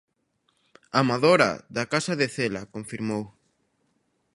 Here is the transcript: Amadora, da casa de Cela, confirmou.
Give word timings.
Amadora, 0.99 1.49
da 1.75 1.83
casa 1.93 2.13
de 2.21 2.27
Cela, 2.35 2.63
confirmou. 2.75 3.23